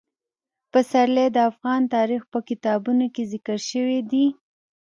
پسرلی 0.71 1.27
د 1.35 1.37
افغان 1.49 1.81
تاریخ 1.95 2.21
په 2.33 2.39
کتابونو 2.49 3.05
کې 3.13 3.23
ذکر 3.33 3.57
شوی 3.69 3.99
دي. 4.11 4.25